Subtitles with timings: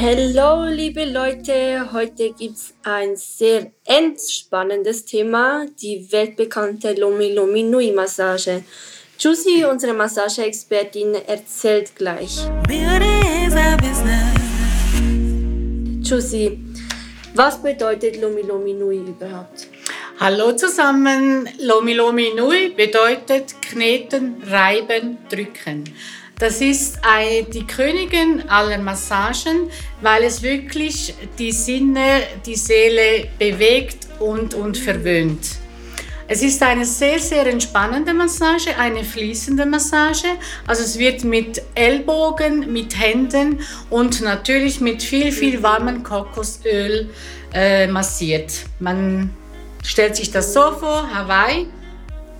[0.00, 1.92] Hallo, liebe Leute.
[1.92, 8.62] Heute gibt es ein sehr entspannendes Thema, die weltbekannte Lomi Lomi Nui Massage.
[9.18, 12.38] Juicy, unsere Massageexpertin, erzählt gleich.
[16.04, 16.60] Juicy,
[17.34, 19.66] was bedeutet Lomi Lomi Nui überhaupt?
[20.20, 25.82] Hallo zusammen, Lomi Lomi Nui bedeutet kneten, reiben, drücken.
[26.38, 27.00] Das ist
[27.52, 29.70] die Königin aller Massagen,
[30.00, 35.58] weil es wirklich die Sinne, die Seele bewegt und, und verwöhnt.
[36.30, 40.28] Es ist eine sehr, sehr entspannende Massage, eine fließende Massage.
[40.66, 47.08] Also es wird mit Ellbogen, mit Händen und natürlich mit viel, viel warmem Kokosöl
[47.52, 48.52] äh, massiert.
[48.78, 49.30] Man
[49.82, 51.66] stellt sich das so vor, Hawaii,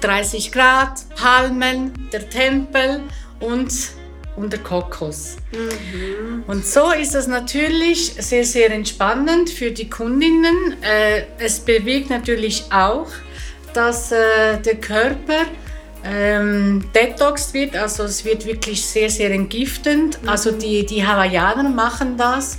[0.00, 3.02] 30 Grad, Palmen, der Tempel
[3.40, 3.90] und,
[4.36, 5.36] der Kokos.
[5.52, 6.44] Mhm.
[6.46, 10.76] Und so ist das natürlich sehr, sehr entspannend für die Kundinnen.
[10.82, 13.08] Äh, es bewegt natürlich auch,
[13.72, 15.46] dass äh, der Körper
[16.04, 20.22] ähm, detox wird, also es wird wirklich sehr, sehr entgiftend.
[20.22, 20.28] Mhm.
[20.28, 22.58] Also die, die Hawaiianer machen das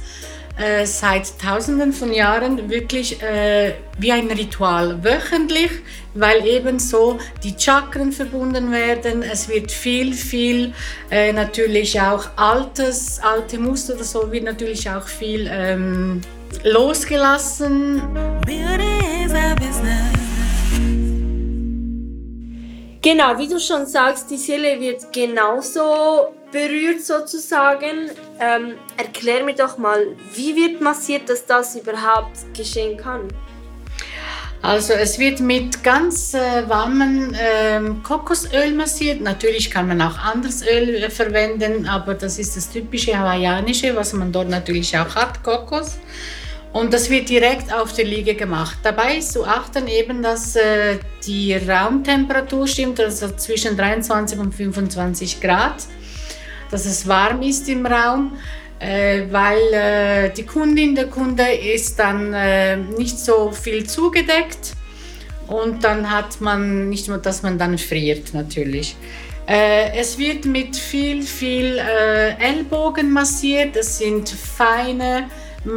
[0.57, 5.71] äh, seit Tausenden von Jahren wirklich äh, wie ein Ritual wöchentlich,
[6.13, 9.21] weil eben so die Chakren verbunden werden.
[9.21, 10.73] Es wird viel, viel
[11.11, 16.21] äh, natürlich auch altes, alte Muster oder so wird natürlich auch viel ähm,
[16.63, 18.01] losgelassen.
[23.01, 28.11] Genau, wie du schon sagst, die Seele wird genauso berührt sozusagen.
[28.39, 33.27] Ähm, erklär mir doch mal, wie wird massiert, dass das überhaupt geschehen kann?
[34.61, 39.21] Also es wird mit ganz äh, warmem äh, Kokosöl massiert.
[39.21, 44.13] Natürlich kann man auch anderes Öl äh, verwenden, aber das ist das typische hawaiianische, was
[44.13, 45.99] man dort natürlich auch hat, Kokos.
[46.73, 48.77] Und das wird direkt auf der Liege gemacht.
[48.83, 55.39] Dabei ist zu achten eben, dass äh, die Raumtemperatur stimmt, also zwischen 23 und 25
[55.39, 55.75] Grad
[56.71, 58.37] dass es warm ist im Raum,
[58.79, 64.73] äh, weil äh, die Kundin, der Kunde ist dann äh, nicht so viel zugedeckt
[65.47, 68.95] und dann hat man nicht nur, dass man dann friert natürlich.
[69.49, 73.77] Es wird mit viel, viel Ellbogen massiert.
[73.77, 75.29] Es sind feine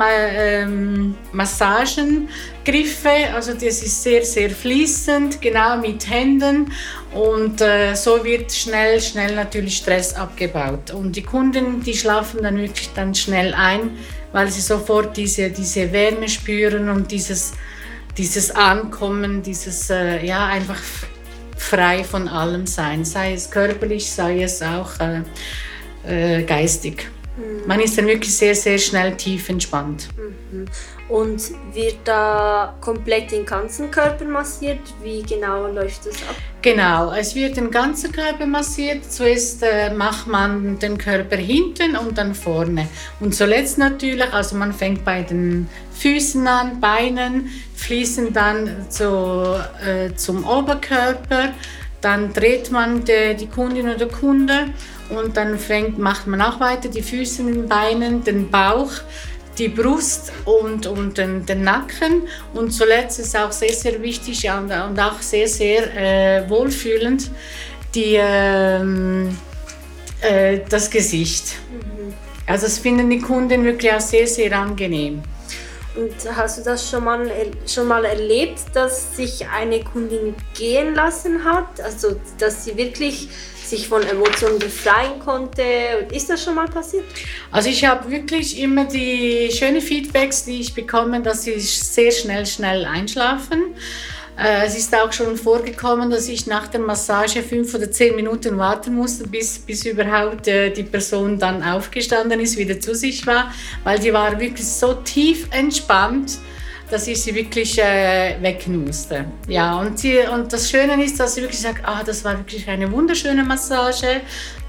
[0.02, 2.28] ähm, Massagen,
[2.64, 6.72] Griffe, also das ist sehr, sehr fließend, genau mit Händen
[7.12, 10.92] und äh, so wird schnell, schnell natürlich Stress abgebaut.
[10.92, 13.98] Und die Kunden, die schlafen dann wirklich dann schnell ein,
[14.32, 17.52] weil sie sofort diese, diese Wärme spüren und dieses,
[18.16, 20.80] dieses Ankommen, dieses, äh, ja, einfach
[21.56, 25.22] frei von allem sein, sei es körperlich, sei es auch äh,
[26.06, 27.10] äh geistig.
[27.36, 27.66] Mhm.
[27.66, 30.08] Man ist dann wirklich sehr, sehr schnell tief entspannt.
[30.16, 30.66] Mhm.
[31.08, 31.42] Und
[31.72, 34.78] wird da komplett den ganzen Körper massiert?
[35.02, 36.36] Wie genau läuft das ab?
[36.62, 39.10] Genau, es wird den ganzen Körper massiert.
[39.10, 42.86] Zuerst äh, macht man den Körper hinten und dann vorne.
[43.18, 50.14] Und zuletzt natürlich, also man fängt bei den Füßen an, Beinen, fließen dann zu, äh,
[50.14, 51.54] zum Oberkörper.
[52.00, 54.70] Dann dreht man die, die Kundin oder Kunde
[55.10, 58.90] und dann fängt, macht man auch weiter die Füße, den Beinen, den Bauch,
[59.58, 62.22] die Brust und, und den, den Nacken.
[62.54, 67.30] Und zuletzt ist auch sehr, sehr wichtig und, und auch sehr, sehr äh, wohlfühlend
[67.94, 69.36] die, ähm,
[70.20, 71.56] äh, das Gesicht.
[71.70, 72.14] Mhm.
[72.46, 75.22] Also das finden die Kunden wirklich auch sehr, sehr angenehm.
[76.00, 77.30] Und hast du das schon mal,
[77.66, 81.78] schon mal erlebt, dass sich eine Kundin gehen lassen hat?
[81.78, 83.28] Also, dass sie wirklich
[83.62, 85.62] sich von Emotionen befreien konnte.
[86.10, 87.04] Ist das schon mal passiert?
[87.52, 92.46] Also ich habe wirklich immer die schönen Feedbacks, die ich bekomme, dass sie sehr schnell,
[92.46, 93.74] schnell einschlafen.
[94.40, 98.56] Äh, es ist auch schon vorgekommen, dass ich nach der Massage fünf oder zehn Minuten
[98.56, 103.53] warten musste, bis, bis überhaupt äh, die Person dann aufgestanden ist, wieder zu sich war,
[103.84, 106.38] weil die war wirklich so tief entspannt
[106.91, 109.25] dass ich sie wirklich äh, wecken musste.
[109.48, 112.69] Ja, und, sie, und das Schöne ist, dass sie wirklich sagt, ah, das war wirklich
[112.69, 114.21] eine wunderschöne Massage.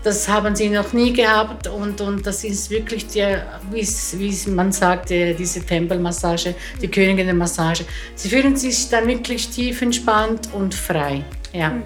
[0.04, 3.38] Das haben sie noch nie gehabt und, und das ist wirklich die,
[3.72, 7.86] wie man sagt, diese Tempelmassage, die Königin der Massage.
[8.16, 11.24] Sie fühlen sich dann wirklich tief entspannt und frei.
[11.54, 11.70] Ja.
[11.70, 11.84] Mhm.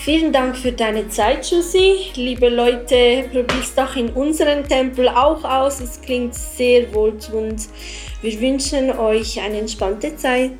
[0.00, 2.12] Vielen Dank für deine Zeit, Josie.
[2.14, 5.80] Liebe Leute, probiert es doch in unserem Tempel auch aus.
[5.80, 7.68] Es klingt sehr wohltuend.
[8.22, 10.56] Wir wünschen euch eine entspannte Zeit.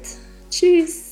[0.50, 1.07] Tschüss.